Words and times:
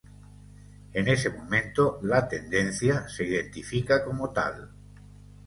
En 0.93 1.07
ese 1.07 1.29
momento 1.29 1.99
"la 2.01 2.27
Tendencia" 2.27 3.07
se 3.07 3.23
identifica 3.23 4.03
como 4.03 4.31
tal. 4.31 4.71